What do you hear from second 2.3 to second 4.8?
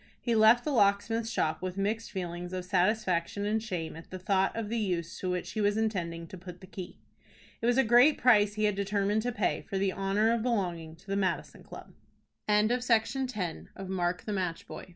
of satisfaction and shame at the thought of the